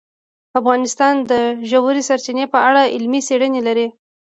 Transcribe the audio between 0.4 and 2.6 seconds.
افغانستان د ژورې سرچینې په